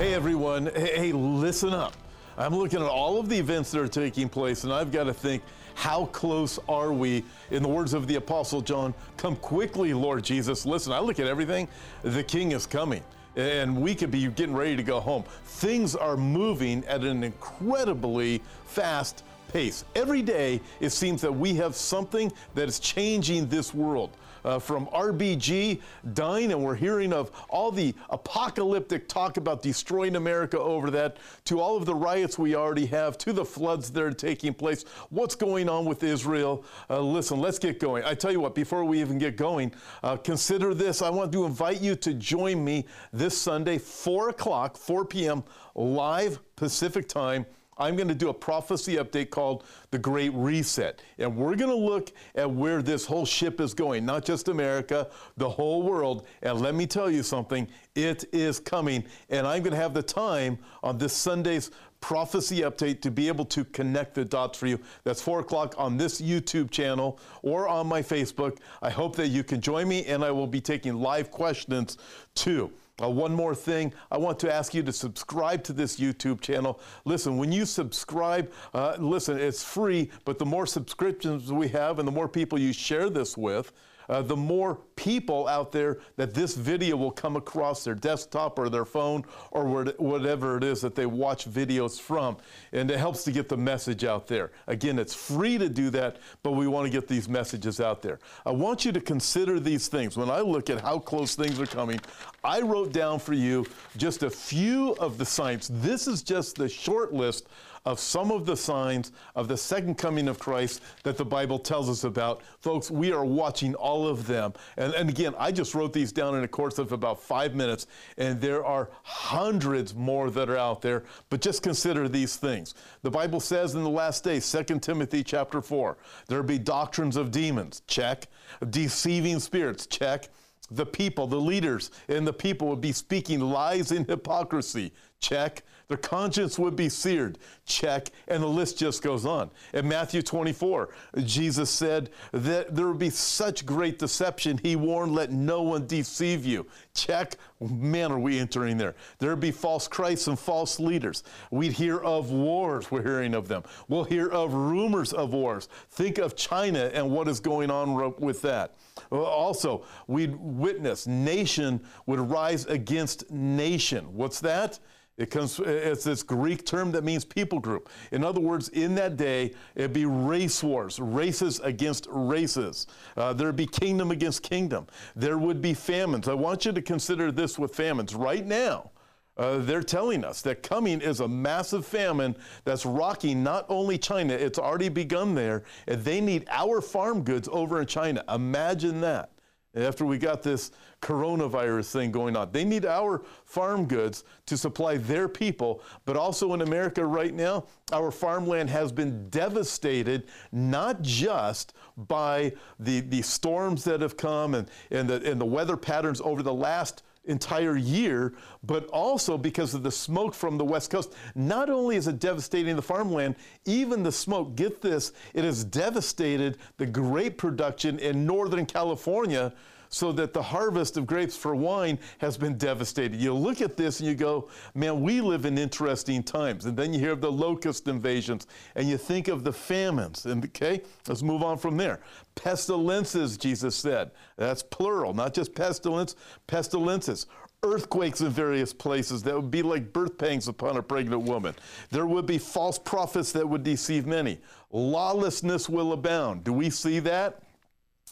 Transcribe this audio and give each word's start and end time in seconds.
Hey 0.00 0.14
everyone, 0.14 0.70
hey, 0.74 1.12
listen 1.12 1.74
up. 1.74 1.92
I'm 2.38 2.56
looking 2.56 2.80
at 2.80 2.88
all 2.88 3.20
of 3.20 3.28
the 3.28 3.36
events 3.36 3.70
that 3.72 3.82
are 3.82 3.86
taking 3.86 4.30
place, 4.30 4.64
and 4.64 4.72
I've 4.72 4.90
got 4.90 5.04
to 5.04 5.12
think, 5.12 5.42
how 5.74 6.06
close 6.06 6.58
are 6.70 6.90
we? 6.90 7.22
In 7.50 7.62
the 7.62 7.68
words 7.68 7.92
of 7.92 8.06
the 8.06 8.14
Apostle 8.14 8.62
John, 8.62 8.94
come 9.18 9.36
quickly, 9.36 9.92
Lord 9.92 10.24
Jesus. 10.24 10.64
Listen, 10.64 10.94
I 10.94 11.00
look 11.00 11.20
at 11.20 11.26
everything, 11.26 11.68
the 12.00 12.22
King 12.22 12.52
is 12.52 12.64
coming. 12.64 13.02
And 13.36 13.82
we 13.82 13.94
could 13.94 14.10
be 14.10 14.26
getting 14.28 14.54
ready 14.54 14.74
to 14.74 14.82
go 14.82 15.00
home. 15.00 15.24
Things 15.44 15.94
are 15.94 16.16
moving 16.16 16.82
at 16.86 17.04
an 17.04 17.22
incredibly 17.22 18.40
fast 18.64 19.22
pace. 19.48 19.84
Every 19.94 20.22
day, 20.22 20.62
it 20.80 20.90
seems 20.90 21.20
that 21.20 21.32
we 21.32 21.52
have 21.56 21.76
something 21.76 22.32
that 22.54 22.68
is 22.68 22.78
changing 22.78 23.48
this 23.48 23.74
world. 23.74 24.16
Uh, 24.44 24.58
from 24.58 24.86
RBG 24.86 25.80
dying, 26.14 26.52
and 26.52 26.62
we're 26.62 26.74
hearing 26.74 27.12
of 27.12 27.30
all 27.48 27.70
the 27.70 27.94
apocalyptic 28.08 29.08
talk 29.08 29.36
about 29.36 29.62
destroying 29.62 30.16
America 30.16 30.58
over 30.58 30.90
that, 30.90 31.18
to 31.44 31.60
all 31.60 31.76
of 31.76 31.86
the 31.86 31.94
riots 31.94 32.38
we 32.38 32.54
already 32.54 32.86
have, 32.86 33.18
to 33.18 33.32
the 33.32 33.44
floods 33.44 33.90
that 33.90 34.02
are 34.02 34.12
taking 34.12 34.54
place. 34.54 34.84
What's 35.10 35.34
going 35.34 35.68
on 35.68 35.84
with 35.84 36.02
Israel? 36.02 36.64
Uh, 36.88 37.00
listen, 37.00 37.40
let's 37.40 37.58
get 37.58 37.78
going. 37.78 38.04
I 38.04 38.14
tell 38.14 38.32
you 38.32 38.40
what, 38.40 38.54
before 38.54 38.84
we 38.84 39.00
even 39.00 39.18
get 39.18 39.36
going, 39.36 39.72
uh, 40.02 40.16
consider 40.16 40.74
this. 40.74 41.02
I 41.02 41.10
want 41.10 41.32
to 41.32 41.44
invite 41.44 41.80
you 41.80 41.94
to 41.96 42.14
join 42.14 42.64
me 42.64 42.86
this 43.12 43.36
Sunday, 43.36 43.78
4 43.78 44.30
o'clock, 44.30 44.76
4 44.76 45.04
p.m., 45.04 45.44
live 45.74 46.40
Pacific 46.56 47.08
time 47.08 47.46
I'm 47.80 47.96
going 47.96 48.08
to 48.08 48.14
do 48.14 48.28
a 48.28 48.34
prophecy 48.34 48.96
update 48.96 49.30
called 49.30 49.64
The 49.90 49.98
Great 49.98 50.32
Reset. 50.34 51.00
And 51.18 51.34
we're 51.34 51.56
going 51.56 51.70
to 51.70 51.76
look 51.76 52.12
at 52.34 52.48
where 52.48 52.82
this 52.82 53.06
whole 53.06 53.24
ship 53.24 53.60
is 53.60 53.72
going, 53.72 54.04
not 54.04 54.24
just 54.24 54.48
America, 54.48 55.08
the 55.38 55.48
whole 55.48 55.82
world. 55.82 56.26
And 56.42 56.60
let 56.60 56.74
me 56.74 56.86
tell 56.86 57.10
you 57.10 57.22
something, 57.22 57.66
it 57.94 58.26
is 58.32 58.60
coming. 58.60 59.04
And 59.30 59.46
I'm 59.46 59.62
going 59.62 59.72
to 59.72 59.80
have 59.80 59.94
the 59.94 60.02
time 60.02 60.58
on 60.82 60.98
this 60.98 61.14
Sunday's 61.14 61.70
prophecy 62.00 62.60
update 62.60 63.00
to 63.02 63.10
be 63.10 63.28
able 63.28 63.44
to 63.46 63.64
connect 63.64 64.14
the 64.14 64.24
dots 64.24 64.58
for 64.58 64.66
you. 64.66 64.78
That's 65.04 65.22
4 65.22 65.40
o'clock 65.40 65.74
on 65.78 65.96
this 65.96 66.20
YouTube 66.20 66.70
channel 66.70 67.18
or 67.42 67.68
on 67.68 67.86
my 67.86 68.02
Facebook. 68.02 68.58
I 68.82 68.90
hope 68.90 69.16
that 69.16 69.28
you 69.28 69.42
can 69.42 69.60
join 69.60 69.88
me, 69.88 70.04
and 70.04 70.24
I 70.24 70.30
will 70.30 70.46
be 70.46 70.60
taking 70.60 70.96
live 70.96 71.30
questions 71.30 71.98
too. 72.34 72.70
Uh, 73.00 73.08
one 73.08 73.34
more 73.34 73.54
thing, 73.54 73.92
I 74.10 74.18
want 74.18 74.38
to 74.40 74.52
ask 74.52 74.74
you 74.74 74.82
to 74.82 74.92
subscribe 74.92 75.62
to 75.64 75.72
this 75.72 75.98
YouTube 75.98 76.40
channel. 76.40 76.80
Listen, 77.04 77.38
when 77.38 77.50
you 77.50 77.64
subscribe, 77.64 78.52
uh, 78.74 78.96
listen, 78.98 79.38
it's 79.38 79.62
free, 79.62 80.10
but 80.24 80.38
the 80.38 80.46
more 80.46 80.66
subscriptions 80.66 81.52
we 81.52 81.68
have 81.68 81.98
and 81.98 82.06
the 82.06 82.12
more 82.12 82.28
people 82.28 82.58
you 82.58 82.72
share 82.72 83.08
this 83.08 83.36
with, 83.36 83.72
uh, 84.10 84.20
the 84.20 84.36
more 84.36 84.80
people 84.96 85.46
out 85.46 85.70
there 85.70 86.00
that 86.16 86.34
this 86.34 86.56
video 86.56 86.96
will 86.96 87.12
come 87.12 87.36
across 87.36 87.84
their 87.84 87.94
desktop 87.94 88.58
or 88.58 88.68
their 88.68 88.84
phone 88.84 89.24
or 89.52 89.84
whatever 89.98 90.56
it 90.56 90.64
is 90.64 90.80
that 90.80 90.96
they 90.96 91.06
watch 91.06 91.48
videos 91.48 91.98
from. 91.98 92.36
And 92.72 92.90
it 92.90 92.98
helps 92.98 93.22
to 93.24 93.32
get 93.32 93.48
the 93.48 93.56
message 93.56 94.04
out 94.04 94.26
there. 94.26 94.50
Again, 94.66 94.98
it's 94.98 95.14
free 95.14 95.58
to 95.58 95.68
do 95.68 95.90
that, 95.90 96.16
but 96.42 96.52
we 96.52 96.66
want 96.66 96.86
to 96.86 96.90
get 96.90 97.06
these 97.06 97.28
messages 97.28 97.80
out 97.80 98.02
there. 98.02 98.18
I 98.44 98.50
want 98.50 98.84
you 98.84 98.90
to 98.90 99.00
consider 99.00 99.60
these 99.60 99.86
things. 99.86 100.16
When 100.16 100.28
I 100.28 100.40
look 100.40 100.70
at 100.70 100.80
how 100.80 100.98
close 100.98 101.36
things 101.36 101.60
are 101.60 101.66
coming, 101.66 102.00
I 102.42 102.62
wrote 102.62 102.92
down 102.92 103.20
for 103.20 103.34
you 103.34 103.64
just 103.96 104.24
a 104.24 104.30
few 104.30 104.92
of 104.94 105.18
the 105.18 105.24
signs. 105.24 105.68
This 105.72 106.08
is 106.08 106.22
just 106.24 106.56
the 106.56 106.68
short 106.68 107.12
list 107.12 107.46
of 107.84 107.98
some 107.98 108.30
of 108.30 108.44
the 108.46 108.56
signs 108.56 109.12
of 109.34 109.48
the 109.48 109.56
second 109.56 109.96
coming 109.96 110.28
of 110.28 110.38
Christ 110.38 110.82
that 111.02 111.16
the 111.16 111.24
Bible 111.24 111.58
tells 111.58 111.88
us 111.88 112.04
about. 112.04 112.42
Folks, 112.60 112.90
we 112.90 113.12
are 113.12 113.24
watching 113.24 113.74
all 113.74 114.06
of 114.06 114.26
them. 114.26 114.52
And, 114.76 114.92
and 114.94 115.08
again, 115.08 115.34
I 115.38 115.50
just 115.52 115.74
wrote 115.74 115.92
these 115.92 116.12
down 116.12 116.36
in 116.36 116.44
a 116.44 116.48
course 116.48 116.78
of 116.78 116.92
about 116.92 117.22
five 117.22 117.54
minutes, 117.54 117.86
and 118.18 118.40
there 118.40 118.64
are 118.64 118.90
hundreds 119.02 119.94
more 119.94 120.30
that 120.30 120.50
are 120.50 120.58
out 120.58 120.82
there. 120.82 121.04
But 121.30 121.40
just 121.40 121.62
consider 121.62 122.08
these 122.08 122.36
things. 122.36 122.74
The 123.02 123.10
Bible 123.10 123.40
says 123.40 123.74
in 123.74 123.82
the 123.82 123.90
last 123.90 124.24
days, 124.24 124.50
2 124.50 124.78
Timothy 124.80 125.24
chapter 125.24 125.62
4, 125.62 125.96
there 126.28 126.42
be 126.42 126.58
doctrines 126.58 127.16
of 127.16 127.30
demons, 127.30 127.82
check. 127.86 128.26
Deceiving 128.68 129.38
spirits, 129.38 129.86
check 129.86 130.28
the 130.70 130.86
people, 130.86 131.26
the 131.26 131.40
leaders, 131.40 131.90
and 132.08 132.26
the 132.26 132.32
people 132.32 132.68
would 132.68 132.80
be 132.80 132.92
speaking 132.92 133.40
lies 133.40 133.90
and 133.90 134.06
hypocrisy. 134.06 134.92
Check. 135.20 135.62
Their 135.88 135.98
conscience 135.98 136.56
would 136.56 136.76
be 136.76 136.88
seared. 136.88 137.36
Check. 137.66 138.10
And 138.28 138.44
the 138.44 138.46
list 138.46 138.78
just 138.78 139.02
goes 139.02 139.26
on. 139.26 139.50
In 139.74 139.88
Matthew 139.88 140.22
24, 140.22 140.90
Jesus 141.24 141.68
said 141.68 142.10
that 142.32 142.76
there 142.76 142.86
would 142.86 143.00
be 143.00 143.10
such 143.10 143.66
great 143.66 143.98
deception. 143.98 144.60
He 144.62 144.76
warned, 144.76 145.16
let 145.16 145.32
no 145.32 145.62
one 145.62 145.88
deceive 145.88 146.46
you. 146.46 146.64
Check. 146.94 147.36
Man, 147.60 148.12
are 148.12 148.20
we 148.20 148.38
entering 148.38 148.78
there. 148.78 148.94
There 149.18 149.30
would 149.30 149.40
be 149.40 149.50
false 149.50 149.88
Christs 149.88 150.28
and 150.28 150.38
false 150.38 150.78
leaders. 150.78 151.24
We'd 151.50 151.72
hear 151.72 151.98
of 151.98 152.30
wars. 152.30 152.88
We're 152.92 153.02
hearing 153.02 153.34
of 153.34 153.48
them. 153.48 153.64
We'll 153.88 154.04
hear 154.04 154.28
of 154.28 154.54
rumors 154.54 155.12
of 155.12 155.32
wars. 155.32 155.68
Think 155.90 156.18
of 156.18 156.36
China 156.36 156.88
and 156.94 157.10
what 157.10 157.26
is 157.26 157.40
going 157.40 157.68
on 157.68 158.14
with 158.20 158.42
that. 158.42 158.76
Also, 159.10 159.84
we'd 160.06 160.36
witness 160.36 161.08
nation 161.08 161.80
would 162.06 162.20
rise 162.20 162.64
against 162.66 163.28
nation. 163.28 164.14
What's 164.14 164.38
that? 164.40 164.78
It 165.20 165.30
comes, 165.30 165.60
it's 165.60 166.02
this 166.02 166.22
Greek 166.22 166.64
term 166.64 166.92
that 166.92 167.04
means 167.04 167.26
people 167.26 167.58
group. 167.58 167.90
In 168.10 168.24
other 168.24 168.40
words, 168.40 168.70
in 168.70 168.94
that 168.94 169.18
day, 169.18 169.52
it'd 169.74 169.92
be 169.92 170.06
race 170.06 170.62
wars, 170.62 170.98
races 170.98 171.60
against 171.60 172.06
races. 172.10 172.86
Uh, 173.18 173.34
there'd 173.34 173.54
be 173.54 173.66
kingdom 173.66 174.12
against 174.12 174.42
kingdom. 174.42 174.86
There 175.14 175.36
would 175.36 175.60
be 175.60 175.74
famines. 175.74 176.26
I 176.26 176.32
want 176.32 176.64
you 176.64 176.72
to 176.72 176.80
consider 176.80 177.30
this 177.30 177.58
with 177.58 177.74
famines. 177.74 178.14
Right 178.14 178.46
now, 178.46 178.92
uh, 179.36 179.58
they're 179.58 179.82
telling 179.82 180.24
us 180.24 180.40
that 180.40 180.62
coming 180.62 181.02
is 181.02 181.20
a 181.20 181.28
massive 181.28 181.84
famine 181.84 182.34
that's 182.64 182.86
rocking 182.86 183.42
not 183.42 183.66
only 183.68 183.98
China, 183.98 184.32
it's 184.32 184.58
already 184.58 184.88
begun 184.88 185.34
there, 185.34 185.64
and 185.86 186.02
they 186.02 186.22
need 186.22 186.46
our 186.48 186.80
farm 186.80 187.22
goods 187.24 187.46
over 187.52 187.82
in 187.82 187.86
China. 187.86 188.24
Imagine 188.30 189.02
that 189.02 189.32
after 189.74 190.04
we 190.04 190.18
got 190.18 190.42
this 190.42 190.72
coronavirus 191.00 191.92
thing 191.92 192.10
going 192.10 192.36
on. 192.36 192.50
They 192.52 192.64
need 192.64 192.84
our 192.84 193.22
farm 193.44 193.86
goods 193.86 194.24
to 194.46 194.56
supply 194.56 194.96
their 194.96 195.28
people, 195.28 195.82
but 196.04 196.16
also 196.16 196.52
in 196.54 196.60
America 196.60 197.04
right 197.04 197.32
now, 197.32 197.64
our 197.92 198.10
farmland 198.10 198.68
has 198.70 198.92
been 198.92 199.28
devastated 199.30 200.24
not 200.52 201.02
just 201.02 201.72
by 201.96 202.52
the, 202.78 203.00
the 203.00 203.22
storms 203.22 203.84
that 203.84 204.00
have 204.00 204.16
come 204.16 204.54
and, 204.54 204.68
and, 204.90 205.08
the, 205.08 205.30
and 205.30 205.40
the 205.40 205.46
weather 205.46 205.76
patterns 205.76 206.20
over 206.20 206.42
the 206.42 206.54
last 206.54 207.02
entire 207.30 207.76
year, 207.76 208.34
but 208.62 208.86
also 208.88 209.38
because 209.38 209.72
of 209.72 209.82
the 209.82 209.90
smoke 209.90 210.34
from 210.34 210.58
the 210.58 210.64
West 210.64 210.90
Coast. 210.90 211.14
Not 211.34 211.70
only 211.70 211.96
is 211.96 212.08
it 212.08 212.18
devastating 212.18 212.76
the 212.76 212.82
farmland, 212.82 213.36
even 213.64 214.02
the 214.02 214.12
smoke, 214.12 214.56
get 214.56 214.82
this, 214.82 215.12
it 215.32 215.44
has 215.44 215.64
devastated 215.64 216.58
the 216.76 216.86
grape 216.86 217.38
production 217.38 217.98
in 217.98 218.26
Northern 218.26 218.66
California 218.66 219.52
so 219.90 220.12
that 220.12 220.32
the 220.32 220.42
harvest 220.42 220.96
of 220.96 221.06
grapes 221.06 221.36
for 221.36 221.54
wine 221.54 221.98
has 222.18 222.38
been 222.38 222.56
devastated. 222.56 223.20
You 223.20 223.34
look 223.34 223.60
at 223.60 223.76
this 223.76 224.00
and 224.00 224.08
you 224.08 224.14
go, 224.14 224.48
man, 224.74 225.00
we 225.00 225.20
live 225.20 225.44
in 225.44 225.58
interesting 225.58 226.22
times. 226.22 226.64
And 226.64 226.76
then 226.76 226.94
you 226.94 227.00
hear 227.00 227.12
of 227.12 227.20
the 227.20 227.30
locust 227.30 227.88
invasions 227.88 228.46
and 228.76 228.88
you 228.88 228.96
think 228.96 229.28
of 229.28 229.44
the 229.44 229.52
famines. 229.52 230.26
And 230.26 230.44
okay, 230.46 230.82
let's 231.08 231.22
move 231.22 231.42
on 231.42 231.58
from 231.58 231.76
there. 231.76 232.00
Pestilences, 232.36 233.36
Jesus 233.36 233.74
said. 233.74 234.12
That's 234.36 234.62
plural, 234.62 235.12
not 235.12 235.34
just 235.34 235.54
pestilence, 235.54 236.14
pestilences 236.46 237.26
earthquakes 237.62 238.22
in 238.22 238.30
various 238.30 238.72
places 238.72 239.22
that 239.22 239.34
would 239.34 239.50
be 239.50 239.62
like 239.62 239.92
birth 239.92 240.16
pangs 240.16 240.48
upon 240.48 240.78
a 240.78 240.82
pregnant 240.82 241.22
woman. 241.22 241.54
There 241.90 242.06
would 242.06 242.24
be 242.24 242.38
false 242.38 242.78
prophets 242.78 243.32
that 243.32 243.46
would 243.46 243.62
deceive 243.62 244.06
many. 244.06 244.38
Lawlessness 244.70 245.68
will 245.68 245.92
abound. 245.92 246.44
Do 246.44 246.54
we 246.54 246.70
see 246.70 247.00
that? 247.00 247.42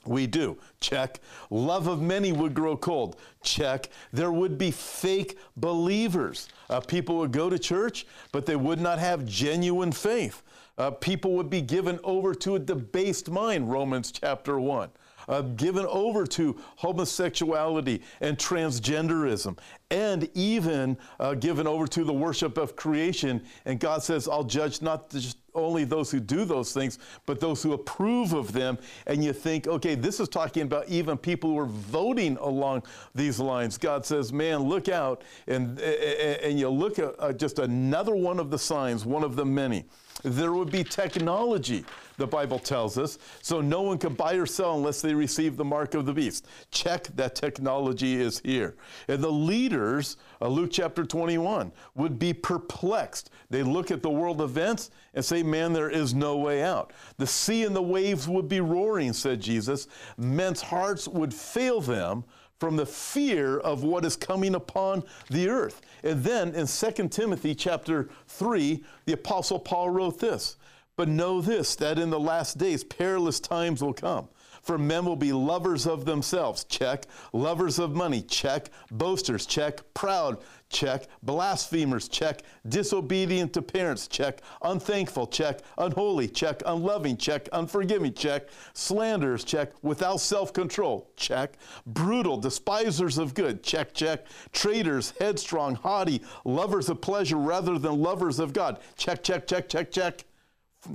We 0.08 0.26
do. 0.26 0.56
Check. 0.80 1.20
Love 1.50 1.86
of 1.86 2.00
many 2.00 2.33
would 2.33 2.54
grow 2.54 2.77
cold. 2.77 3.16
Check. 3.42 3.91
There 4.12 4.33
would 4.33 4.56
be 4.56 4.71
fake 4.71 5.38
believers. 5.56 6.48
Uh, 6.71 6.80
people 6.80 7.18
would 7.18 7.33
go 7.33 7.50
to 7.50 7.59
church, 7.59 8.06
but 8.33 8.47
they 8.47 8.56
would 8.56 8.80
not 8.80 8.98
have 8.98 9.27
genuine 9.27 9.92
faith. 9.92 10.42
Uh, 10.78 10.91
people 10.92 11.33
would 11.33 11.50
be 11.50 11.60
given 11.60 11.98
over 12.04 12.34
to 12.34 12.54
a 12.54 12.59
debased 12.59 13.30
mind, 13.30 13.71
Romans 13.71 14.12
chapter 14.12 14.59
1 14.59 14.88
uh, 15.28 15.42
given 15.42 15.86
over 15.86 16.27
to 16.27 16.56
homosexuality 16.77 18.03
and 18.21 18.38
transgenderism, 18.38 19.59
and 19.90 20.28
even 20.34 20.98
uh, 21.18 21.34
given 21.34 21.66
over 21.66 21.86
to 21.86 22.04
the 22.04 22.12
worship 22.12 22.58
of 22.58 22.76
creation. 22.76 23.42
And 23.64 23.80
God 23.80 24.02
says, 24.02 24.28
I'll 24.28 24.44
judge 24.44 24.82
not 24.82 25.08
just 25.10 25.38
only 25.54 25.84
those 25.84 26.10
who 26.10 26.20
do 26.20 26.44
those 26.44 26.72
things, 26.72 26.98
but 27.26 27.40
those 27.40 27.62
who 27.62 27.72
approve 27.72 28.32
of 28.32 28.52
them. 28.52 28.78
And 29.06 29.24
you 29.24 29.32
think, 29.32 29.66
okay, 29.66 29.94
this 29.94 30.20
is 30.20 30.28
talking 30.28 30.62
about 30.62 30.88
even 30.88 31.16
people 31.16 31.50
who 31.50 31.58
are 31.58 31.66
voting 31.66 32.36
along 32.36 32.82
these 33.14 33.40
lines. 33.40 33.78
God 33.78 34.04
says, 34.04 34.32
man, 34.32 34.60
look 34.60 34.88
out. 34.88 35.22
And, 35.46 35.80
and 35.80 36.58
you 36.58 36.68
look 36.68 36.98
at 36.98 37.14
uh, 37.18 37.32
just 37.32 37.58
another 37.58 38.14
one 38.14 38.38
of 38.38 38.50
the 38.50 38.58
signs, 38.58 39.06
one 39.06 39.24
of 39.24 39.36
the 39.36 39.44
many. 39.46 39.86
There 40.22 40.52
would 40.52 40.70
be 40.70 40.84
technology. 40.84 41.84
the 42.18 42.26
Bible 42.26 42.58
tells 42.58 42.98
us. 42.98 43.18
So 43.40 43.60
no 43.60 43.82
one 43.82 43.96
can 43.96 44.14
buy 44.14 44.34
or 44.34 44.44
sell 44.44 44.76
unless 44.76 45.00
they 45.00 45.14
receive 45.14 45.56
the 45.56 45.64
mark 45.64 45.94
of 45.94 46.04
the 46.04 46.12
beast. 46.12 46.46
Check 46.70 47.04
that 47.16 47.34
technology 47.34 48.20
is 48.20 48.40
here. 48.44 48.74
And 49.06 49.22
the 49.22 49.30
leaders, 49.78 50.16
uh, 50.41 50.48
Luke 50.48 50.71
chapter 50.72 51.04
21, 51.04 51.72
would 51.95 52.19
be 52.19 52.33
perplexed. 52.33 53.30
They 53.51 53.63
look 53.63 53.91
at 53.91 54.03
the 54.03 54.10
world 54.10 54.41
events 54.41 54.91
and 55.15 55.25
say, 55.25 55.42
Man, 55.42 55.72
there 55.72 55.91
is 55.91 56.15
no 56.15 56.36
way 56.36 56.63
out. 56.63 56.92
The 57.16 57.27
sea 57.27 57.65
and 57.65 57.75
the 57.75 57.83
waves 57.83 58.27
would 58.28 58.48
be 58.48 58.60
roaring, 58.60 59.13
said 59.13 59.41
Jesus. 59.41 59.86
Men's 60.16 60.60
hearts 60.60 61.07
would 61.07 61.33
fail 61.33 61.80
them 61.80 62.25
from 62.59 62.75
the 62.75 62.86
fear 62.86 63.59
of 63.59 63.84
what 63.84 64.04
is 64.04 64.16
coming 64.16 64.57
upon 64.57 65.04
the 65.30 65.48
earth. 65.48 65.81
And 66.03 66.24
then 66.24 66.54
in 66.54 66.66
2 66.66 67.09
Timothy 67.09 67.54
chapter 67.54 68.09
3, 68.27 68.83
the 69.07 69.13
apostle 69.13 69.60
Paul 69.60 69.91
wrote 69.91 70.19
this, 70.19 70.57
"But 70.97 71.09
know 71.09 71.41
this 71.41 71.77
that 71.77 72.01
in 72.01 72.10
the 72.10 72.19
last 72.19 72.59
days 72.59 72.83
perilous 72.83 73.39
times 73.39 73.81
will 73.81 73.95
come." 73.95 74.28
For 74.63 74.78
men 74.78 75.05
will 75.05 75.16
be 75.16 75.33
lovers 75.33 75.87
of 75.87 76.05
themselves, 76.05 76.65
check. 76.65 77.07
Lovers 77.33 77.78
of 77.78 77.95
money, 77.95 78.22
check. 78.22 78.71
Boasters, 78.91 79.47
check. 79.47 79.83
Proud, 79.95 80.39
check. 80.69 81.07
Blasphemers, 81.22 82.09
check. 82.09 82.43
Disobedient 82.69 83.53
to 83.55 83.63
parents, 83.63 84.07
check. 84.09 84.43
Unthankful, 84.63 85.27
check. 85.27 85.60
Unholy, 85.78 86.28
check. 86.28 86.63
Unloving, 86.66 87.16
check. 87.16 87.49
Unforgiving, 87.53 88.15
check. 88.15 88.49
Slanderers, 88.75 89.45
check. 89.45 89.72
Without 89.83 90.21
self 90.21 90.53
control, 90.53 91.10
check. 91.16 91.55
Brutal, 91.87 92.37
despisers 92.39 93.19
of 93.19 93.34
good, 93.34 93.63
check, 93.63 93.95
check. 93.95 94.27
Traitors, 94.53 95.13
headstrong, 95.21 95.75
haughty, 95.77 96.22
lovers 96.45 96.89
of 96.89 97.01
pleasure 97.01 97.37
rather 97.37 97.78
than 97.78 98.01
lovers 98.01 98.39
of 98.39 98.53
God, 98.53 98.81
check, 98.97 99.22
check, 99.22 99.47
check, 99.47 99.69
check, 99.69 99.91
check 99.91 100.25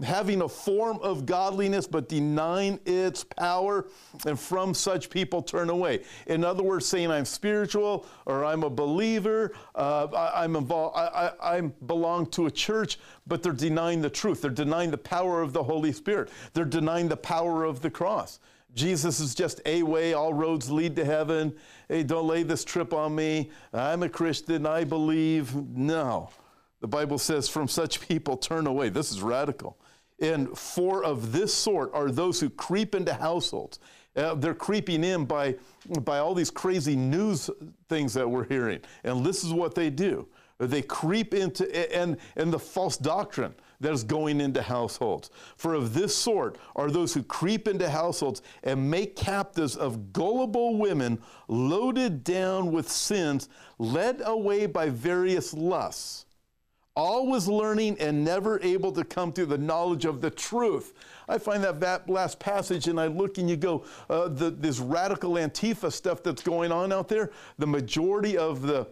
having 0.01 0.41
a 0.41 0.49
form 0.49 0.99
of 1.01 1.25
godliness 1.25 1.85
but 1.87 2.09
denying 2.09 2.79
its 2.85 3.23
power, 3.23 3.87
and 4.25 4.39
from 4.39 4.73
such 4.73 5.09
people 5.09 5.41
turn 5.41 5.69
away. 5.69 6.03
In 6.27 6.43
other 6.43 6.63
words, 6.63 6.85
saying 6.85 7.11
I'm 7.11 7.25
spiritual 7.25 8.05
or 8.25 8.45
I'm 8.45 8.63
a 8.63 8.69
believer, 8.69 9.53
uh, 9.75 10.07
I, 10.07 10.43
am 10.43 10.55
involved, 10.55 10.97
I, 10.97 11.31
I, 11.41 11.57
I 11.57 11.61
belong 11.61 12.27
to 12.27 12.47
a 12.47 12.51
church, 12.51 12.99
but 13.27 13.43
they're 13.43 13.53
denying 13.53 14.01
the 14.01 14.09
truth. 14.09 14.41
They're 14.41 14.51
denying 14.51 14.91
the 14.91 14.97
power 14.97 15.41
of 15.41 15.53
the 15.53 15.63
Holy 15.63 15.91
Spirit. 15.91 16.29
They're 16.53 16.65
denying 16.65 17.07
the 17.07 17.17
power 17.17 17.63
of 17.63 17.81
the 17.81 17.89
cross. 17.89 18.39
Jesus 18.73 19.19
is 19.19 19.35
just 19.35 19.61
a 19.65 19.83
way, 19.83 20.13
all 20.13 20.33
roads 20.33 20.71
lead 20.71 20.95
to 20.95 21.05
heaven. 21.05 21.55
Hey, 21.87 22.03
don't 22.03 22.27
lay 22.27 22.41
this 22.41 22.63
trip 22.63 22.91
on 22.91 23.13
me. 23.13 23.51
I'm 23.71 24.01
a 24.01 24.09
Christian, 24.09 24.65
I 24.65 24.83
believe. 24.83 25.55
No. 25.55 26.29
The 26.81 26.87
Bible 26.87 27.17
says, 27.17 27.47
from 27.47 27.67
such 27.67 28.01
people 28.01 28.35
turn 28.35 28.65
away. 28.67 28.89
This 28.89 29.11
is 29.11 29.21
radical. 29.21 29.77
And 30.23 30.57
For 30.57 31.03
of 31.03 31.33
this 31.33 31.53
sort 31.53 31.93
are 31.93 32.09
those 32.09 32.39
who 32.39 32.49
creep 32.49 32.95
into 32.95 33.13
households. 33.13 33.79
Uh, 34.15 34.35
they're 34.35 34.53
creeping 34.53 35.03
in 35.03 35.25
by, 35.25 35.55
by 36.01 36.19
all 36.19 36.33
these 36.33 36.49
crazy 36.49 36.95
news 36.95 37.49
things 37.89 38.13
that 38.13 38.29
we're 38.29 38.45
hearing. 38.45 38.79
And 39.03 39.25
this 39.25 39.43
is 39.43 39.51
what 39.51 39.75
they 39.75 39.89
do 39.89 40.27
they 40.59 40.81
creep 40.81 41.33
into, 41.33 41.93
and, 41.93 42.17
and 42.37 42.53
the 42.53 42.59
false 42.59 42.95
doctrine 42.95 43.53
that 43.81 43.91
is 43.91 44.03
going 44.03 44.39
into 44.39 44.61
households. 44.61 45.29
For 45.57 45.73
of 45.73 45.93
this 45.93 46.15
sort 46.15 46.57
are 46.75 46.89
those 46.89 47.13
who 47.13 47.23
creep 47.23 47.67
into 47.67 47.89
households 47.89 48.41
and 48.63 48.89
make 48.89 49.17
captives 49.17 49.75
of 49.75 50.13
gullible 50.13 50.77
women 50.77 51.19
loaded 51.49 52.23
down 52.23 52.71
with 52.71 52.89
sins, 52.89 53.49
led 53.77 54.21
away 54.23 54.67
by 54.67 54.89
various 54.89 55.53
lusts 55.53 56.25
always 56.95 57.47
learning 57.47 57.97
and 57.99 58.23
never 58.23 58.59
able 58.61 58.91
to 58.91 59.03
come 59.03 59.31
to 59.33 59.45
the 59.45 59.57
knowledge 59.57 60.05
of 60.05 60.21
the 60.21 60.29
truth. 60.29 60.93
I 61.27 61.37
find 61.37 61.63
that, 61.63 61.79
that 61.79 62.09
last 62.09 62.39
passage 62.39 62.87
and 62.87 62.99
I 62.99 63.07
look 63.07 63.37
and 63.37 63.49
you 63.49 63.55
go, 63.55 63.85
uh, 64.09 64.27
the, 64.27 64.51
this 64.51 64.79
radical 64.79 65.33
Antifa 65.33 65.91
stuff 65.91 66.21
that's 66.21 66.43
going 66.43 66.71
on 66.71 66.91
out 66.91 67.07
there, 67.07 67.31
the 67.57 67.67
majority 67.67 68.37
of 68.37 68.61
the 68.61 68.87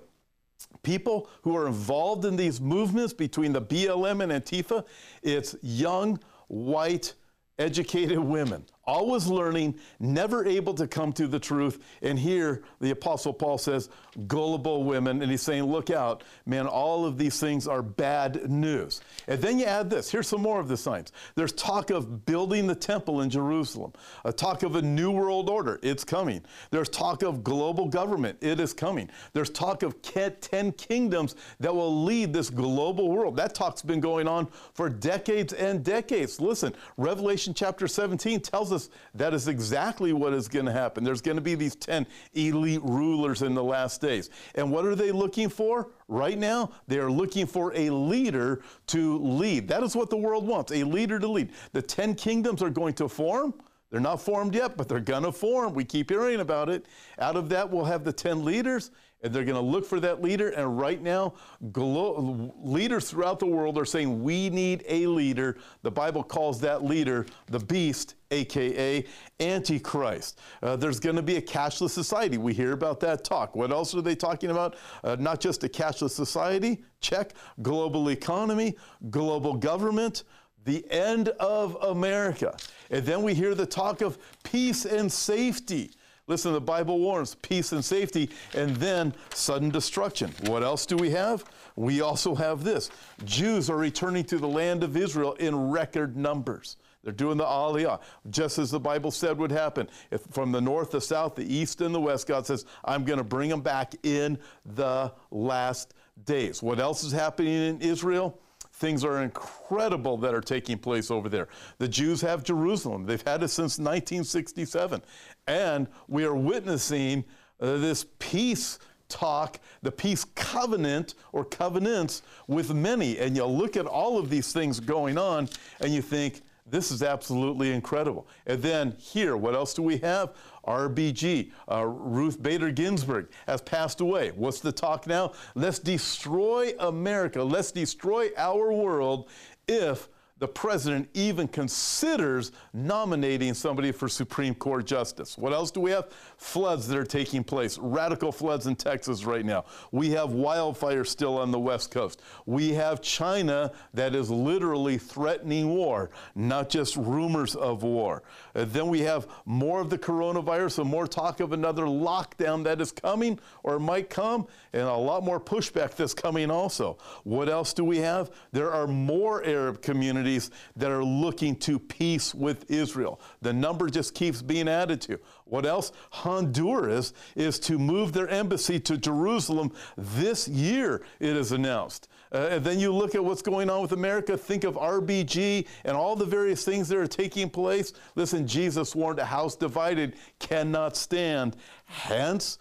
people 0.84 1.30
who 1.44 1.56
are 1.56 1.68
involved 1.68 2.26
in 2.26 2.36
these 2.36 2.60
movements 2.60 3.14
between 3.14 3.54
the 3.54 3.62
BLM 3.62 4.24
and 4.24 4.32
Antifa, 4.32 4.86
it's 5.22 5.56
young, 5.62 6.20
white, 6.48 7.14
educated 7.60 8.20
women 8.20 8.66
always 8.86 9.28
learning, 9.28 9.76
never 10.00 10.46
able 10.46 10.74
to 10.74 10.88
come 10.88 11.14
to 11.14 11.28
the 11.28 11.40
truth. 11.40 11.80
And 12.02 12.18
here 12.18 12.64
the 12.80 12.92
Apostle 12.92 13.34
Paul 13.34 13.58
says, 13.58 13.90
gullible 14.28 14.84
women. 14.84 15.22
And 15.22 15.32
he's 15.32 15.42
saying, 15.42 15.64
look 15.64 15.90
out, 15.90 16.24
man, 16.46 16.68
all 16.68 17.06
of 17.06 17.18
these 17.18 17.40
things 17.40 17.68
are 17.68 17.82
bad 17.82 18.50
news. 18.50 19.02
And 19.28 19.42
then 19.42 19.60
you 19.60 19.66
add 19.66 19.90
this 19.90 20.12
here's 20.12 20.28
some 20.28 20.42
more 20.42 20.60
of 20.60 20.68
the 20.68 20.78
signs. 20.78 21.12
There's 21.36 21.52
talk 21.54 21.90
of 21.90 22.26
building 22.26 22.68
the 22.68 22.76
temple 22.76 23.22
in 23.22 23.30
Jerusalem, 23.30 23.94
a 24.26 24.34
talk 24.34 24.64
of 24.64 24.76
a 24.76 24.82
new 24.82 25.12
world 25.12 25.50
order. 25.50 25.80
It's 25.84 26.04
coming. 26.04 26.42
There's 26.72 26.90
talk 26.90 27.24
of 27.24 27.44
global 27.44 27.88
government. 27.88 28.38
It 28.42 28.60
is 28.60 28.74
coming. 28.74 29.10
There's 29.34 29.50
talk 29.50 29.84
of 29.84 30.02
10 30.02 30.72
kingdoms 30.74 31.36
that 31.60 31.74
will 31.74 32.04
lead 32.04 32.34
this 32.34 32.50
global 32.50 33.10
world. 33.10 33.36
That 33.36 33.54
talk's 33.54 33.82
been 33.82 34.00
going 34.00 34.28
on 34.28 34.48
for 34.74 34.90
decades 34.90 35.54
and 35.54 35.84
decades. 35.84 36.42
Listen, 36.42 36.74
Revelation 36.98 37.54
chapter 37.54 37.88
17 37.88 38.42
tells 38.42 38.71
us 38.72 38.90
that 39.16 39.34
is 39.34 39.48
exactly 39.48 40.14
what 40.14 40.34
is 40.34 40.48
going 40.48 40.66
to 40.66 40.72
happen. 40.72 41.04
There's 41.04 41.22
going 41.22 41.38
to 41.38 41.42
be 41.42 41.56
these 41.56 41.76
10 41.76 42.06
elite 42.34 42.82
rulers 42.84 43.42
in 43.42 43.54
the 43.54 43.64
last 43.64 44.02
days. 44.02 44.30
And 44.56 44.72
what 44.72 44.86
are 44.86 44.96
they 44.96 45.12
looking 45.12 45.50
for? 45.50 45.90
Right 46.08 46.38
now, 46.38 46.72
they 46.88 47.00
are 47.00 47.12
looking 47.12 47.46
for 47.46 47.74
a 47.76 47.90
leader 47.90 48.64
to 48.88 49.18
lead. 49.20 49.68
That 49.68 49.84
is 49.84 49.96
what 49.96 50.10
the 50.10 50.18
world 50.18 50.46
wants 50.46 50.72
a 50.72 50.84
leader 50.84 51.20
to 51.20 51.28
lead. 51.28 51.52
The 51.74 51.82
10 51.82 52.16
kingdoms 52.16 52.62
are 52.62 52.70
going 52.70 52.94
to 52.96 53.08
form. 53.08 53.54
They're 53.92 54.00
not 54.00 54.22
formed 54.22 54.56
yet, 54.56 54.78
but 54.78 54.88
they're 54.88 55.02
going 55.02 55.24
to 55.24 55.34
form. 55.34 55.74
We 55.74 55.84
keep 55.84 56.10
hearing 56.10 56.40
about 56.40 56.70
it. 56.70 56.86
Out 57.20 57.36
of 57.36 57.50
that, 57.50 57.70
we'll 57.70 57.84
have 57.84 58.06
the 58.06 58.14
10 58.14 58.46
leaders, 58.46 58.92
and 59.22 59.34
they're 59.34 59.44
going 59.44 59.62
to 59.62 59.62
look 59.62 59.86
for 59.86 60.00
that 60.00 60.22
leader. 60.22 60.50
And 60.50 60.80
right 60.80 61.02
now, 61.02 61.34
glo- 61.74 62.54
leaders 62.58 63.10
throughout 63.10 63.40
the 63.40 63.48
world 63.48 63.78
are 63.78 63.86
saying, 63.86 64.24
We 64.24 64.50
need 64.50 64.86
a 64.88 65.08
leader. 65.08 65.58
The 65.82 65.92
Bible 65.92 66.24
calls 66.24 66.62
that 66.62 66.86
leader 66.86 67.26
the 67.48 67.60
beast, 67.60 68.16
aka 68.32 69.06
Antichrist. 69.40 70.40
Uh, 70.62 70.76
there's 70.76 71.00
going 71.00 71.16
to 71.16 71.22
be 71.22 71.38
a 71.38 71.42
cashless 71.42 71.92
society. 71.92 72.38
We 72.38 72.54
hear 72.54 72.72
about 72.74 73.00
that 73.02 73.24
talk. 73.24 73.56
What 73.56 73.72
else 73.72 73.94
are 73.96 74.02
they 74.02 74.16
talking 74.16 74.52
about? 74.52 74.76
Uh, 75.04 75.16
not 75.20 75.40
just 75.40 75.64
a 75.64 75.68
cashless 75.68 76.12
society, 76.12 76.84
check. 77.02 77.34
Global 77.62 78.10
economy, 78.10 78.78
global 79.10 79.54
government, 79.54 80.24
the 80.64 80.90
end 80.92 81.30
of 81.40 81.76
America. 81.82 82.56
And 82.90 83.06
then 83.06 83.24
we 83.24 83.34
hear 83.34 83.56
the 83.56 83.66
talk 83.66 84.02
of 84.02 84.18
peace 84.44 84.86
and 84.86 85.12
safety. 85.12 85.92
Listen, 86.28 86.54
the 86.54 86.62
Bible 86.62 87.00
warns 87.00 87.36
peace 87.36 87.72
and 87.72 87.84
safety, 87.84 88.30
and 88.54 88.76
then 88.78 89.14
sudden 89.34 89.70
destruction. 89.70 90.32
What 90.46 90.64
else 90.64 90.86
do 90.86 90.96
we 90.96 91.10
have? 91.10 91.44
We 91.76 92.02
also 92.02 92.36
have 92.36 92.64
this 92.64 92.90
Jews 93.26 93.70
are 93.70 93.78
returning 93.78 94.24
to 94.26 94.38
the 94.38 94.48
land 94.48 94.84
of 94.84 94.96
Israel 94.96 95.34
in 95.34 95.70
record 95.72 96.16
numbers. 96.16 96.78
They're 97.04 97.14
doing 97.14 97.38
the 97.38 97.46
aliyah, 97.46 98.00
just 98.30 98.60
as 98.60 98.70
the 98.70 98.80
Bible 98.80 99.12
said 99.12 99.38
would 99.38 99.52
happen. 99.52 99.90
If 100.12 100.22
from 100.32 100.52
the 100.52 100.62
north, 100.62 100.92
the 100.92 101.02
south, 101.02 101.36
the 101.36 101.54
east, 101.54 101.82
and 101.82 101.94
the 101.94 102.00
west, 102.00 102.28
God 102.28 102.46
says, 102.46 102.66
I'm 102.86 103.04
going 103.04 103.18
to 103.18 103.24
bring 103.24 103.50
them 103.50 103.62
back 103.62 103.96
in 104.04 104.38
the 104.66 105.12
last 105.32 105.94
days. 106.26 106.62
What 106.62 106.80
else 106.80 107.04
is 107.04 107.12
happening 107.12 107.56
in 107.56 107.82
Israel? 107.82 108.40
Things 108.74 109.04
are 109.04 109.22
incredible 109.22 110.18
that 110.18 110.34
are 110.34 110.42
taking 110.42 110.78
place 110.78 111.12
over 111.12 111.30
there. 111.30 111.48
The 111.78 111.88
Jews 111.88 112.22
have 112.22 112.44
Jerusalem. 112.44 113.06
They've 113.06 113.22
had 113.22 113.44
it 113.44 113.50
since 113.50 113.78
1967. 113.78 115.02
And 115.48 115.88
we 116.08 116.24
are 116.24 116.36
witnessing 116.36 117.26
uh, 117.60 117.78
this 117.78 118.06
peace 118.20 118.80
talk, 119.08 119.60
the 119.82 119.92
peace 119.92 120.24
covenant 120.36 121.16
or 121.32 121.46
covenants 121.46 122.24
with 122.48 122.74
many. 122.74 123.20
And 123.20 123.36
you 123.36 123.46
look 123.46 123.76
at 123.76 123.86
all 123.86 124.18
of 124.18 124.30
these 124.30 124.54
things 124.54 124.80
going 124.80 125.18
on 125.18 125.50
and 125.80 125.94
you 125.94 126.02
think, 126.02 126.42
this 126.72 126.92
is 126.92 127.04
absolutely 127.04 127.72
incredible. 127.72 128.28
And 128.48 128.62
then 128.62 128.96
here, 128.98 129.38
what 129.38 129.54
else 129.54 129.74
do 129.74 129.82
we 129.82 129.98
have? 129.98 130.34
RBG, 130.66 131.52
uh, 131.70 131.86
Ruth 131.86 132.42
Bader 132.42 132.72
Ginsburg, 132.72 133.30
has 133.48 133.62
passed 133.62 134.00
away. 134.00 134.32
What's 134.36 134.60
the 134.60 134.72
talk 134.72 135.06
now? 135.08 135.34
Let's 135.56 135.80
destroy 135.80 136.74
America. 136.80 137.44
Let's 137.44 137.72
destroy 137.72 138.30
our 138.38 138.72
world 138.72 139.30
if 139.68 140.08
the 140.42 140.48
president 140.48 141.08
even 141.14 141.48
considers 141.48 142.52
nominating 142.74 143.54
somebody 143.54 143.92
for 143.92 144.10
Supreme 144.10 144.56
Court 144.56 144.88
justice. 144.88 145.38
What 145.38 145.54
else 145.54 145.70
do 145.70 145.80
we 145.80 145.92
have? 145.92 146.10
Floods 146.38 146.88
that 146.88 146.98
are 146.98 147.06
taking 147.06 147.44
place, 147.44 147.78
radical 147.78 148.32
floods 148.32 148.66
in 148.66 148.76
Texas 148.76 149.24
right 149.24 149.46
now. 149.46 149.66
We 149.92 150.10
have 150.10 150.30
wildfires 150.30 151.08
still 151.08 151.38
on 151.38 151.52
the 151.52 151.60
West 151.60 151.92
Coast. 151.92 152.24
We 152.48 152.70
have 152.70 153.04
China 153.04 153.72
that 153.94 154.16
is 154.16 154.32
literally 154.32 154.98
threatening 154.98 155.76
war, 155.76 156.10
not 156.34 156.70
just 156.70 156.96
rumors 156.96 157.56
of 157.56 157.84
war. 157.84 158.24
Uh, 158.56 158.66
then 158.66 158.88
we 158.88 159.02
have 159.02 159.28
more 159.46 159.80
of 159.80 159.92
the 159.92 159.98
coronavirus 159.98 160.80
and 160.80 160.90
more 160.90 161.06
talk 161.06 161.40
of 161.40 161.54
another 161.54 161.84
lockdown 161.84 162.64
that 162.64 162.82
is 162.82 162.92
coming 162.92 163.38
or 163.62 163.78
might 163.78 164.10
come, 164.10 164.48
and 164.74 164.88
a 164.88 164.92
lot 164.92 165.24
more 165.24 165.40
pushback 165.40 165.96
that's 165.96 166.16
coming 166.16 166.50
also. 166.50 166.98
What 167.26 167.48
else 167.48 167.76
do 167.76 167.86
we 167.86 168.00
have? 168.00 168.32
There 168.52 168.72
are 168.72 168.88
more 168.88 169.44
Arab 169.44 169.84
communities 169.84 170.31
communities 170.32 170.52
that 170.76 170.92
are 170.92 171.04
looking 171.04 171.56
to 171.56 171.80
peace 171.80 172.34
with 172.34 172.70
Israel. 172.70 173.20
The 173.42 173.54
number 173.54 173.90
just 173.90 174.14
keeps 174.14 174.42
being 174.42 174.68
added 174.68 175.02
to. 175.02 175.20
What 175.46 175.66
else? 175.66 175.92
Honduras 176.12 177.14
is 177.36 177.60
to 177.60 177.78
move 177.78 178.14
their 178.14 178.30
embassy 178.30 178.80
to 178.82 178.98
Jerusalem 178.98 179.72
this 179.98 180.48
year, 180.48 181.04
it 181.20 181.36
is 181.36 181.52
announced. 181.52 182.08
Uh, 182.34 182.48
and 182.52 182.64
then 182.64 182.80
you 182.80 182.94
look 182.94 183.14
at 183.14 183.24
what's 183.24 183.42
going 183.42 183.70
on 183.70 183.82
with 183.82 183.92
America, 183.92 184.38
think 184.38 184.64
of 184.64 184.76
RBG 184.76 185.68
and 185.84 185.98
all 185.98 186.16
the 186.16 186.26
various 186.26 186.64
things 186.64 186.88
that 186.88 186.98
are 186.98 187.08
taking 187.08 187.50
place. 187.50 187.92
Listen, 188.16 188.48
Jesus 188.48 188.96
warned 188.96 189.20
a 189.20 189.26
house 189.26 189.56
divided 189.58 190.16
cannot 190.40 190.96
stand. 190.96 191.58
Hence, 191.86 192.58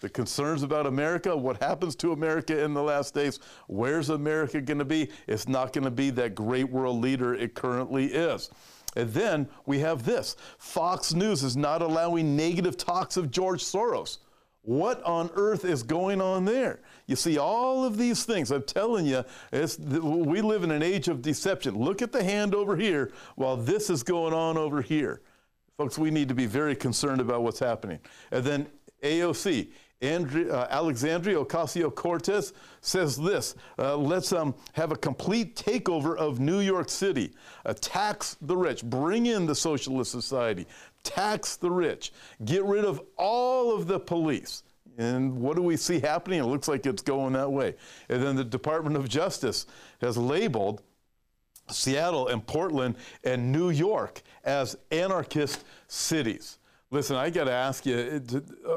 the 0.00 0.08
concerns 0.08 0.62
about 0.62 0.86
America, 0.86 1.36
what 1.36 1.62
happens 1.62 1.96
to 1.96 2.12
America 2.12 2.62
in 2.62 2.74
the 2.74 2.82
last 2.82 3.14
days, 3.14 3.40
where's 3.66 4.10
America 4.10 4.60
going 4.60 4.78
to 4.78 4.84
be? 4.84 5.08
It's 5.26 5.48
not 5.48 5.72
going 5.72 5.84
to 5.84 5.90
be 5.90 6.10
that 6.10 6.34
great 6.34 6.68
world 6.70 7.00
leader 7.00 7.34
it 7.34 7.54
currently 7.54 8.06
is. 8.06 8.50
And 8.94 9.10
then 9.12 9.48
we 9.66 9.78
have 9.80 10.04
this 10.04 10.36
Fox 10.58 11.14
News 11.14 11.42
is 11.42 11.56
not 11.56 11.82
allowing 11.82 12.36
negative 12.36 12.76
talks 12.76 13.16
of 13.16 13.30
George 13.30 13.62
Soros. 13.62 14.18
What 14.62 15.02
on 15.04 15.30
earth 15.34 15.64
is 15.64 15.84
going 15.84 16.20
on 16.20 16.44
there? 16.44 16.80
You 17.06 17.14
see, 17.14 17.38
all 17.38 17.84
of 17.84 17.96
these 17.96 18.24
things, 18.24 18.50
I'm 18.50 18.64
telling 18.64 19.06
you, 19.06 19.24
we 19.52 20.40
live 20.40 20.64
in 20.64 20.72
an 20.72 20.82
age 20.82 21.06
of 21.06 21.22
deception. 21.22 21.78
Look 21.78 22.02
at 22.02 22.10
the 22.10 22.24
hand 22.24 22.52
over 22.54 22.76
here 22.76 23.12
while 23.36 23.56
this 23.56 23.90
is 23.90 24.02
going 24.02 24.34
on 24.34 24.56
over 24.56 24.82
here. 24.82 25.20
Folks, 25.76 25.98
we 25.98 26.10
need 26.10 26.28
to 26.28 26.34
be 26.34 26.46
very 26.46 26.74
concerned 26.74 27.20
about 27.20 27.44
what's 27.44 27.60
happening. 27.60 28.00
And 28.32 28.44
then 28.44 28.66
AOC, 29.04 29.68
Uh, 30.02 30.66
Alexandria 30.68 31.42
Ocasio 31.42 31.94
Cortez 31.94 32.52
says 32.82 33.16
this 33.16 33.54
uh, 33.78 33.96
let's 33.96 34.30
um, 34.32 34.54
have 34.74 34.92
a 34.92 34.96
complete 34.96 35.56
takeover 35.56 36.14
of 36.16 36.38
New 36.38 36.60
York 36.60 36.90
City, 36.90 37.32
uh, 37.64 37.72
tax 37.80 38.36
the 38.42 38.56
rich, 38.56 38.84
bring 38.84 39.24
in 39.24 39.46
the 39.46 39.54
socialist 39.54 40.10
society, 40.10 40.66
tax 41.02 41.56
the 41.56 41.70
rich, 41.70 42.12
get 42.44 42.62
rid 42.64 42.84
of 42.84 43.00
all 43.16 43.74
of 43.74 43.86
the 43.86 43.98
police. 43.98 44.64
And 44.98 45.38
what 45.38 45.56
do 45.56 45.62
we 45.62 45.76
see 45.76 46.00
happening? 46.00 46.40
It 46.40 46.46
looks 46.46 46.68
like 46.68 46.84
it's 46.84 47.02
going 47.02 47.32
that 47.34 47.50
way. 47.50 47.74
And 48.08 48.22
then 48.22 48.36
the 48.36 48.44
Department 48.44 48.96
of 48.96 49.08
Justice 49.08 49.66
has 50.00 50.16
labeled 50.16 50.82
Seattle 51.70 52.28
and 52.28 52.46
Portland 52.46 52.96
and 53.24 53.50
New 53.50 53.70
York 53.70 54.22
as 54.44 54.76
anarchist 54.90 55.64
cities. 55.88 56.58
Listen, 56.90 57.16
I 57.16 57.30
got 57.30 57.44
to 57.44 57.52
ask 57.52 57.84
you, 57.84 58.22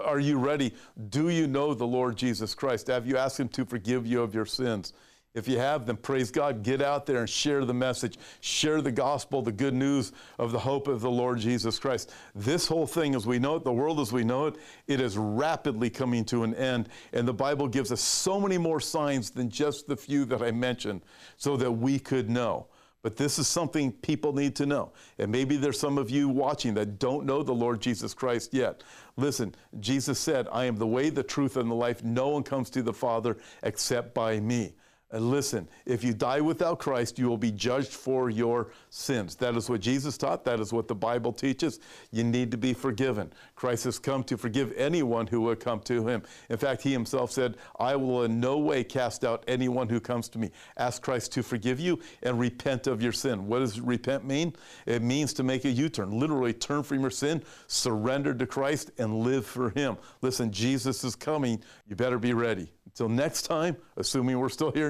are 0.03 0.19
you 0.19 0.39
ready? 0.39 0.73
Do 1.09 1.29
you 1.29 1.45
know 1.45 1.75
the 1.75 1.85
Lord 1.85 2.17
Jesus 2.17 2.55
Christ? 2.55 2.87
Have 2.87 3.05
you 3.05 3.17
asked 3.17 3.39
Him 3.39 3.49
to 3.49 3.65
forgive 3.65 4.07
you 4.07 4.23
of 4.23 4.33
your 4.33 4.47
sins? 4.47 4.93
If 5.35 5.47
you 5.47 5.59
have, 5.59 5.85
then 5.85 5.95
praise 5.95 6.31
God. 6.31 6.63
Get 6.63 6.81
out 6.81 7.05
there 7.05 7.19
and 7.19 7.29
share 7.29 7.63
the 7.63 7.73
message. 7.73 8.17
Share 8.39 8.81
the 8.81 8.91
gospel, 8.91 9.43
the 9.43 9.51
good 9.51 9.75
news 9.75 10.11
of 10.39 10.51
the 10.51 10.57
hope 10.57 10.87
of 10.87 11.01
the 11.01 11.09
Lord 11.09 11.37
Jesus 11.37 11.77
Christ. 11.77 12.11
This 12.33 12.67
whole 12.67 12.87
thing, 12.87 13.13
as 13.13 13.27
we 13.27 13.37
know 13.37 13.57
it, 13.57 13.63
the 13.63 13.71
world 13.71 13.99
as 13.99 14.11
we 14.11 14.23
know 14.23 14.47
it, 14.47 14.55
it 14.87 14.99
is 14.99 15.15
rapidly 15.15 15.91
coming 15.91 16.25
to 16.25 16.43
an 16.43 16.55
end. 16.55 16.89
And 17.13 17.27
the 17.27 17.33
Bible 17.33 17.67
gives 17.67 17.91
us 17.91 18.01
so 18.01 18.39
many 18.39 18.57
more 18.57 18.79
signs 18.79 19.29
than 19.29 19.51
just 19.51 19.87
the 19.87 19.95
few 19.95 20.25
that 20.25 20.41
I 20.41 20.49
mentioned 20.49 21.01
so 21.37 21.55
that 21.57 21.71
we 21.71 21.99
could 21.99 22.27
know. 22.27 22.65
But 23.01 23.15
this 23.15 23.39
is 23.39 23.47
something 23.47 23.93
people 23.93 24.33
need 24.33 24.55
to 24.57 24.65
know. 24.65 24.91
And 25.17 25.31
maybe 25.31 25.55
there's 25.55 25.79
some 25.79 25.97
of 25.97 26.09
you 26.09 26.27
watching 26.27 26.73
that 26.73 26.99
don't 26.99 27.25
know 27.25 27.43
the 27.43 27.53
Lord 27.53 27.81
Jesus 27.81 28.13
Christ 28.13 28.53
yet. 28.53 28.83
Listen, 29.15 29.55
Jesus 29.79 30.19
said, 30.19 30.47
I 30.51 30.65
am 30.65 30.75
the 30.75 30.87
way, 30.87 31.09
the 31.09 31.23
truth, 31.23 31.55
and 31.55 31.71
the 31.71 31.75
life. 31.75 32.03
No 32.03 32.29
one 32.29 32.43
comes 32.43 32.69
to 32.71 32.83
the 32.83 32.93
Father 32.93 33.37
except 33.63 34.13
by 34.13 34.39
me. 34.39 34.73
And 35.11 35.31
listen, 35.31 35.67
if 35.87 36.03
you 36.03 36.13
die 36.13 36.39
without 36.39 36.77
Christ, 36.77 37.17
you 37.17 37.27
will 37.27 37.37
be 37.37 37.51
judged 37.51 37.91
for 37.91 38.29
your 38.29 38.71
sins. 38.91 39.35
That 39.37 39.55
is 39.55 39.67
what 39.67 39.81
Jesus 39.81 40.19
taught. 40.19 40.45
That 40.45 40.59
is 40.59 40.71
what 40.71 40.87
the 40.87 40.93
Bible 40.93 41.33
teaches. 41.33 41.79
You 42.11 42.23
need 42.23 42.51
to 42.51 42.57
be 42.57 42.75
forgiven. 42.75 43.33
Christ 43.55 43.85
has 43.85 43.97
come 43.97 44.23
to 44.25 44.37
forgive 44.37 44.71
anyone 44.77 45.25
who 45.25 45.41
will 45.41 45.55
come 45.55 45.79
to 45.81 46.07
him. 46.07 46.21
In 46.49 46.57
fact, 46.57 46.83
he 46.83 46.91
himself 46.91 47.31
said, 47.31 47.57
I 47.79 47.95
will 47.95 48.23
in 48.23 48.39
no 48.39 48.59
way 48.59 48.83
cast 48.83 49.25
out 49.25 49.43
anyone 49.47 49.89
who 49.89 49.99
comes 49.99 50.29
to 50.29 50.37
me. 50.37 50.51
Ask 50.77 51.01
Christ 51.01 51.31
to 51.33 51.41
forgive 51.41 51.79
you 51.79 51.99
and 52.21 52.39
repent 52.39 52.85
of 52.85 53.01
your 53.01 53.11
sin. 53.11 53.47
What 53.47 53.59
does 53.59 53.79
repent 53.79 54.25
mean? 54.25 54.55
It 54.85 55.01
means 55.01 55.33
to 55.33 55.43
make 55.43 55.65
a 55.65 55.71
U 55.71 55.89
turn, 55.89 56.19
literally 56.19 56.53
turn 56.53 56.83
from 56.83 57.01
your 57.01 57.09
sin, 57.09 57.43
surrender 57.65 58.35
to 58.35 58.45
Christ, 58.45 58.91
and 58.99 59.21
live 59.21 59.47
for 59.47 59.71
him. 59.71 59.97
Listen, 60.21 60.51
Jesus 60.51 61.03
is 61.03 61.15
coming. 61.15 61.63
You 61.87 61.95
better 61.95 62.19
be 62.19 62.33
ready. 62.33 62.71
Until 62.85 63.09
next 63.09 63.43
time, 63.43 63.77
assuming 63.97 64.39
we're 64.39 64.49
still 64.49 64.71
here 64.71 64.89